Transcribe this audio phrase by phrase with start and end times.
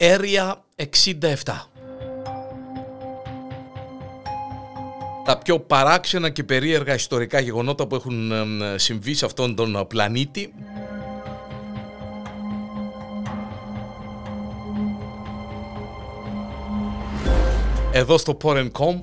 [0.00, 1.68] Area 67.
[5.24, 8.32] Τα πιο παράξενα και περίεργα ιστορικά γεγονότα που έχουν
[8.76, 10.52] συμβεί σε αυτόν τον πλανήτη
[17.92, 19.02] εδώ στο Porn.com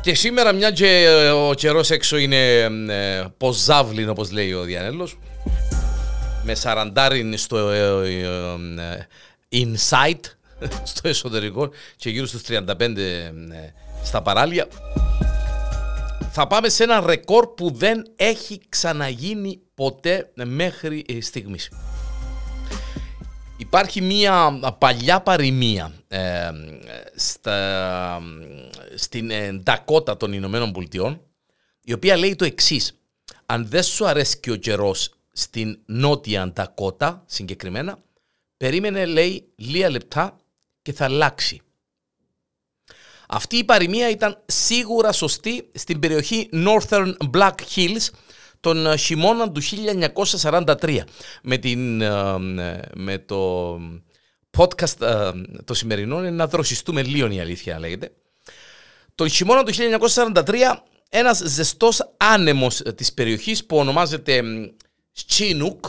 [0.00, 5.18] Και σήμερα μια και ε, ο καιρός έξω είναι ε, ποζάβλιν όπως λέει ο Διανέλος
[6.46, 9.06] με σαραντάριν στο ε, ε,
[9.52, 10.20] inside
[10.92, 12.64] στο εσωτερικό και γύρω στους 35
[14.04, 14.66] στα παράλια
[16.30, 21.70] θα πάμε σε ένα ρεκόρ που δεν έχει ξαναγίνει ποτέ μέχρι στιγμής.
[23.56, 26.50] Υπάρχει μία παλιά παροιμία ε,
[27.14, 28.20] στα,
[28.94, 29.30] στην
[29.62, 31.20] Ντακότα των Ηνωμένων Πολιτειών
[31.82, 32.98] η οποία λέει το εξής.
[33.46, 37.98] Αν δεν σου αρέσει και ο καιρός στην νότια Ντακότα συγκεκριμένα
[38.56, 40.40] περίμενε λέει λίγα λεπτά
[40.82, 41.60] και θα αλλάξει.
[43.28, 48.08] Αυτή η παροιμία ήταν σίγουρα σωστή στην περιοχή Northern Black Hills
[48.60, 49.62] τον ε, χειμώνα του
[50.40, 50.98] 1943
[51.42, 52.38] με, την, ε,
[52.94, 53.72] με το
[54.58, 55.30] podcast ε,
[55.64, 58.12] το σημερινό είναι να δροσιστούμε λίγο η αλήθεια λέγεται.
[59.14, 60.76] Τον χειμώνα του 1943
[61.08, 64.42] ένας ζεστός άνεμος της περιοχής που ονομάζεται
[65.28, 65.80] Chinook,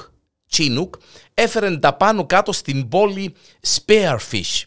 [0.52, 0.90] Chinook
[1.34, 3.36] έφερε τα πάνω κάτω στην πόλη
[3.68, 4.64] Spearfish.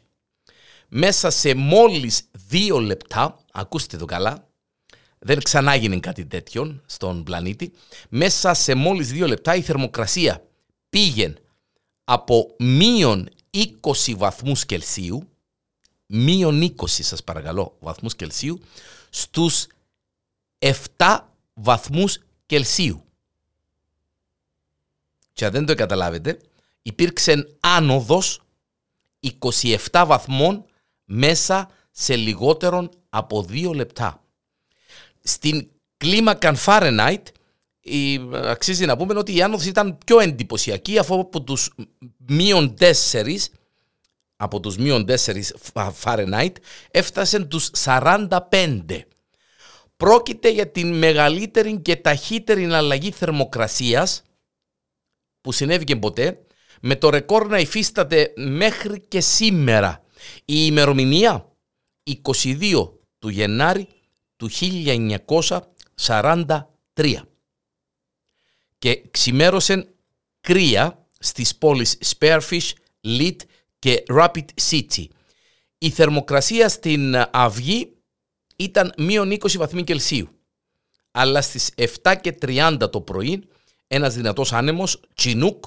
[0.88, 4.48] Μέσα σε μόλις δύο λεπτά, ακούστε το καλά,
[5.18, 7.72] δεν ξανάγινε κάτι τέτοιο στον πλανήτη.
[8.08, 10.44] Μέσα σε μόλις δύο λεπτά η θερμοκρασία
[10.88, 11.34] πήγε
[12.04, 13.28] από μείον
[13.80, 15.28] 20 βαθμούς Κελσίου,
[16.06, 18.60] μείον 20 σας παρακαλώ βαθμούς Κελσίου,
[19.10, 19.66] στους
[20.58, 20.74] 7
[21.54, 23.04] βαθμούς Κελσίου.
[25.32, 26.38] Και αν δεν το καταλάβετε,
[26.82, 28.40] υπήρξε άνοδος
[29.90, 30.64] 27 βαθμών
[31.04, 34.24] μέσα σε λιγότερον από δύο λεπτά.
[35.22, 37.22] Στην κλίμακα Fahrenheit
[38.32, 41.74] αξίζει να πούμε ότι η άνοδος ήταν πιο εντυπωσιακή αφού από τους
[42.26, 43.36] μείον 4
[44.36, 45.42] από τους μείον 4
[46.02, 46.52] Fahrenheit
[46.90, 48.28] έφτασε τους 45.
[49.96, 54.22] Πρόκειται για την μεγαλύτερη και ταχύτερη αλλαγή θερμοκρασίας
[55.40, 56.44] που συνέβηκε ποτέ
[56.80, 60.04] με το ρεκόρ να υφίσταται μέχρι και σήμερα.
[60.36, 61.52] Η ημερομηνία
[62.22, 63.88] 22 του Γενάρη
[64.36, 64.50] του
[66.94, 67.14] 1943
[68.78, 69.94] και ξημέρωσε
[70.40, 72.70] κρύα στις πόλεις Spearfish,
[73.04, 73.36] Lead
[73.78, 75.04] και Rapid City.
[75.78, 77.92] Η θερμοκρασία στην αυγή
[78.56, 80.28] ήταν μείον 20 βαθμοί Κελσίου.
[81.10, 83.48] Αλλά στις 7 και 30 το πρωί
[83.92, 85.64] ένας δυνατός άνεμος, Τσινούκ,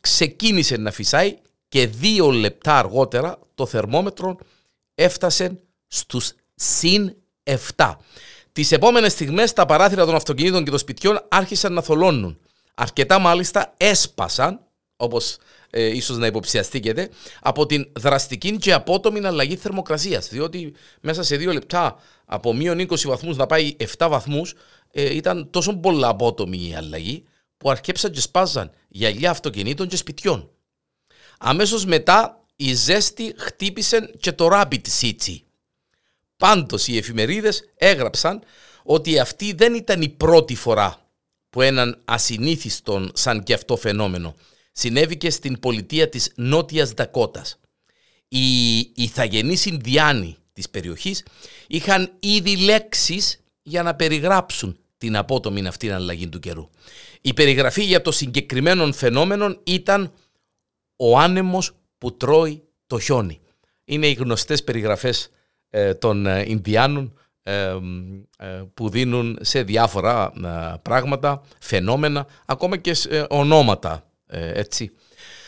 [0.00, 1.36] ξεκίνησε να φυσάει
[1.68, 4.36] και δύο λεπτά αργότερα το θερμόμετρο
[4.94, 7.16] έφτασε στους συν
[7.76, 7.96] 7.
[8.52, 12.38] Τις επόμενες στιγμές τα παράθυρα των αυτοκινήτων και των σπιτιών άρχισαν να θολώνουν.
[12.74, 14.60] Αρκετά μάλιστα έσπασαν,
[14.96, 15.36] όπως
[15.70, 17.08] ε, ίσως να υποψιαστήκετε,
[17.40, 20.28] από την δραστική και απότομη αλλαγή θερμοκρασίας.
[20.28, 24.54] Διότι μέσα σε δύο λεπτά από μείον 20 βαθμούς να πάει 7 βαθμούς
[24.90, 27.24] ε, ήταν τόσο πολλά απότομη η αλλαγή
[27.58, 30.50] που αρκέψαν και σπάζαν γυαλιά αυτοκινήτων και σπιτιών.
[31.38, 35.36] Αμέσως μετά η ζέστη χτύπησε και το Rapid City
[36.38, 38.42] Πάντως οι εφημερίδες έγραψαν
[38.82, 41.10] ότι αυτή δεν ήταν η πρώτη φορά
[41.50, 44.34] που έναν ασυνήθιστον σαν και αυτό φαινόμενο
[44.72, 47.60] συνέβη και στην πολιτεία της Νότιας Δακότας.
[48.28, 51.24] Οι ηθαγενείς Ινδιάνοι της περιοχής
[51.66, 56.70] είχαν ήδη λέξεις για να περιγράψουν την απότομη αυτήν αλλαγή του καιρού.
[57.20, 60.12] Η περιγραφή για το συγκεκριμένο φαινόμενο ήταν
[60.96, 63.40] ο άνεμος που τρώει το χιόνι.
[63.84, 65.30] Είναι οι γνωστές περιγραφές
[65.70, 67.76] ε, των ε, Ινδιάνων ε,
[68.74, 70.32] που δίνουν σε διάφορα
[70.82, 72.96] πράγματα, φαινόμενα, ακόμα και
[73.28, 74.90] ονόματα έτσι.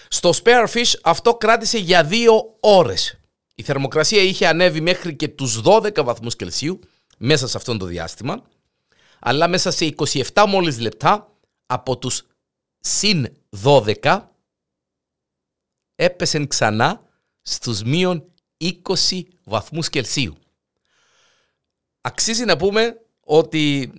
[0.09, 3.21] Στο Spearfish αυτό κράτησε για δύο ώρες.
[3.55, 6.79] Η θερμοκρασία είχε ανέβει μέχρι και τους 12 βαθμούς Κελσίου
[7.19, 8.43] μέσα σε αυτό το διάστημα,
[9.21, 11.37] αλλά μέσα σε 27 μόλις λεπτά
[11.67, 12.27] από τους
[12.81, 14.23] συν 12
[15.95, 17.01] έπεσε ξανά
[17.43, 20.37] στους μείον 20 βαθμούς Κελσίου.
[22.01, 23.93] Αξίζει να πούμε ότι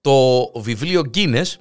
[0.00, 1.54] το βιβλίο Guinness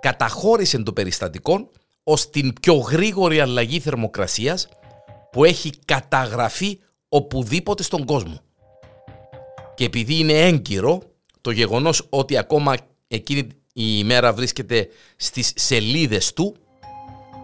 [0.00, 1.70] καταχώρησε το περιστατικό
[2.02, 4.68] ως την πιο γρήγορη αλλαγή θερμοκρασίας
[5.32, 8.40] που έχει καταγραφεί οπουδήποτε στον κόσμο.
[9.74, 11.09] Και επειδή είναι έγκυρο
[11.40, 12.76] το γεγονός ότι ακόμα
[13.08, 13.40] εκείνη
[13.72, 16.56] η ημέρα βρίσκεται στις σελίδες του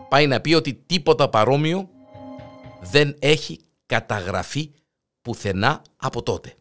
[0.08, 1.88] πάει να πει ότι τίποτα παρόμοιο
[2.80, 4.70] δεν έχει καταγραφεί
[5.22, 6.54] πουθενά από τότε.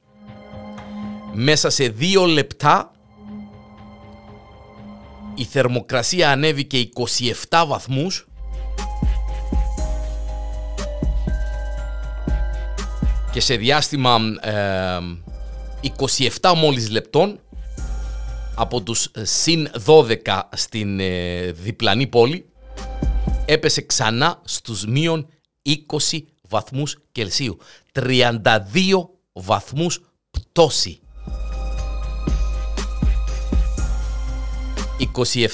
[1.34, 2.92] Μέσα σε δύο λεπτά
[5.36, 6.90] η θερμοκρασία ανέβηκε
[7.50, 8.28] 27 βαθμούς
[13.32, 14.20] και σε διάστημα
[16.42, 17.40] 27 μόλις λεπτών
[18.56, 22.46] από τους συν 12 στην ε, διπλανή πόλη
[23.46, 25.28] έπεσε ξανά στους μείον
[26.12, 27.58] 20 βαθμούς Κελσίου.
[27.94, 28.32] 32
[29.34, 30.02] βαθμούς
[30.32, 31.00] πτώση.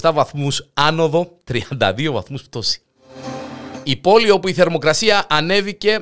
[0.02, 2.82] 27 βαθμούς άνοδο, 32 βαθμούς πτώση.
[3.84, 6.00] Η πόλη όπου η θερμοκρασία ανέβηκε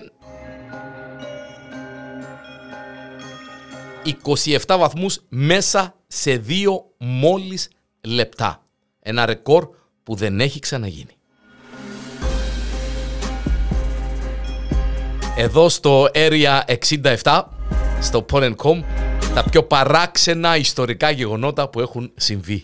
[4.26, 7.70] 27 βαθμούς μέσα σε δύο μόλις
[8.02, 8.64] λεπτά.
[9.00, 9.70] Ένα ρεκόρ
[10.04, 11.14] που δεν έχει ξαναγίνει.
[15.38, 16.60] Εδώ στο Area
[17.22, 17.44] 67,
[18.02, 18.84] στο Porn.com,
[19.34, 22.64] τα πιο παράξενα ιστορικά γεγονότα που έχουν συμβεί